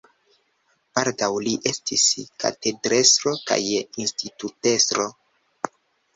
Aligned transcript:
Baldaŭ 0.99 1.29
li 1.47 1.53
estis 1.71 2.05
katedrestro 2.45 3.35
kaj 3.51 3.59
institutestro. 3.77 5.09